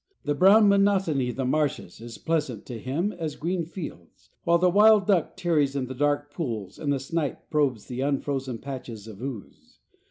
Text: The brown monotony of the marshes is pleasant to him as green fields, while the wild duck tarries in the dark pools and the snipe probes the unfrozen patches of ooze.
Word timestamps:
The 0.23 0.33
brown 0.33 0.67
monotony 0.67 1.29
of 1.29 1.35
the 1.35 1.45
marshes 1.45 2.01
is 2.01 2.17
pleasant 2.17 2.65
to 2.65 2.79
him 2.79 3.11
as 3.11 3.35
green 3.35 3.65
fields, 3.65 4.31
while 4.45 4.57
the 4.57 4.67
wild 4.67 5.05
duck 5.05 5.37
tarries 5.37 5.75
in 5.75 5.85
the 5.85 5.93
dark 5.93 6.33
pools 6.33 6.79
and 6.79 6.91
the 6.91 6.99
snipe 6.99 7.51
probes 7.51 7.85
the 7.85 8.01
unfrozen 8.01 8.57
patches 8.57 9.05
of 9.07 9.21
ooze. 9.21 9.77